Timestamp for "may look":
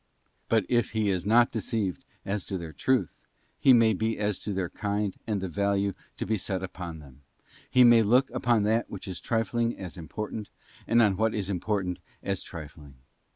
7.83-8.31